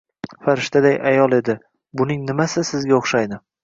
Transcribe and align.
Farishtaday 0.47 0.97
ayol 1.11 1.37
edi. 1.41 1.57
Buning 2.03 2.27
nimasi 2.33 2.69
sizga 2.75 3.01
o'xshaydi? 3.03 3.45